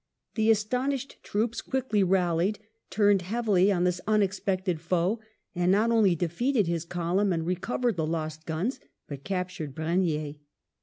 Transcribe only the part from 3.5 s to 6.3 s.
on this unexpected foe, and not only